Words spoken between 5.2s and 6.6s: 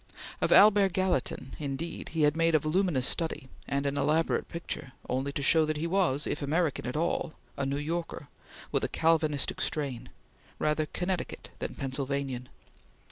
to show that he was, if